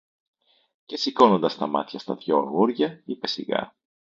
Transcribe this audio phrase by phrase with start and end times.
[0.85, 3.73] Και σηκώνοντας τα μάτια στα δυο αγόρια, είπε σιγά: